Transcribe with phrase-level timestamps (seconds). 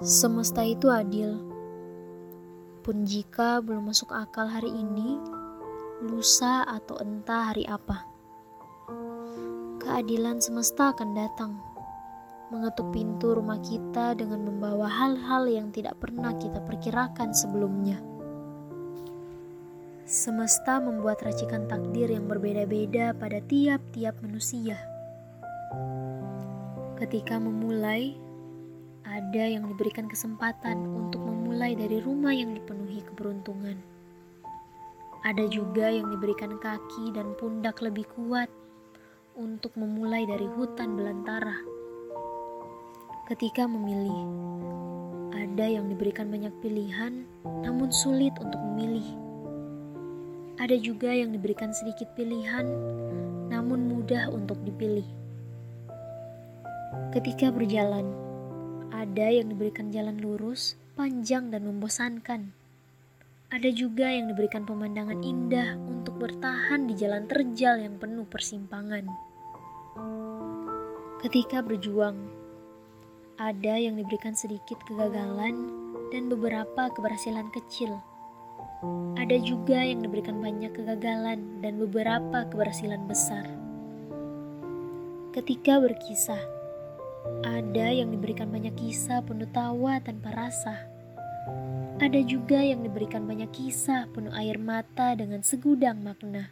[0.00, 1.36] Semesta itu adil.
[2.80, 5.20] Pun jika belum masuk akal hari ini,
[6.00, 8.08] lusa atau entah hari apa.
[9.84, 11.52] Keadilan semesta akan datang,
[12.48, 18.00] mengetuk pintu rumah kita dengan membawa hal-hal yang tidak pernah kita perkirakan sebelumnya.
[20.08, 24.80] Semesta membuat racikan takdir yang berbeda-beda pada tiap-tiap manusia.
[26.96, 28.31] Ketika memulai,
[29.02, 33.74] ada yang diberikan kesempatan untuk memulai dari rumah yang dipenuhi keberuntungan.
[35.22, 38.50] Ada juga yang diberikan kaki dan pundak lebih kuat
[39.38, 41.54] untuk memulai dari hutan belantara.
[43.30, 44.26] Ketika memilih,
[45.30, 47.22] ada yang diberikan banyak pilihan
[47.62, 49.06] namun sulit untuk memilih.
[50.58, 52.66] Ada juga yang diberikan sedikit pilihan
[53.50, 55.06] namun mudah untuk dipilih.
[57.14, 58.31] Ketika berjalan,
[59.02, 62.54] ada yang diberikan jalan lurus, panjang, dan membosankan.
[63.50, 69.10] Ada juga yang diberikan pemandangan indah untuk bertahan di jalan terjal yang penuh persimpangan.
[71.18, 72.14] Ketika berjuang,
[73.42, 75.74] ada yang diberikan sedikit kegagalan
[76.14, 77.98] dan beberapa keberhasilan kecil.
[79.18, 83.50] Ada juga yang diberikan banyak kegagalan dan beberapa keberhasilan besar.
[85.34, 86.61] Ketika berkisah,
[87.42, 90.90] ada yang diberikan banyak kisah penuh tawa tanpa rasa.
[92.02, 96.50] Ada juga yang diberikan banyak kisah penuh air mata dengan segudang makna.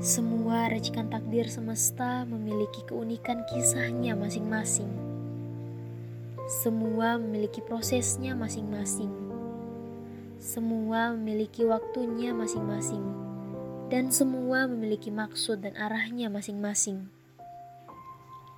[0.00, 4.88] Semua racikan takdir semesta memiliki keunikan kisahnya masing-masing.
[6.48, 9.12] Semua memiliki prosesnya masing-masing.
[10.40, 13.04] Semua memiliki waktunya masing-masing.
[13.92, 17.21] Dan semua memiliki maksud dan arahnya masing-masing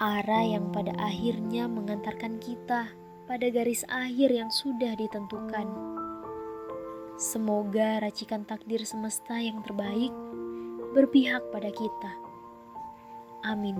[0.03, 2.91] arah yang pada akhirnya mengantarkan kita
[3.25, 5.67] pada garis akhir yang sudah ditentukan.
[7.15, 10.11] Semoga racikan takdir semesta yang terbaik
[10.95, 12.13] berpihak pada kita.
[13.47, 13.79] Amin.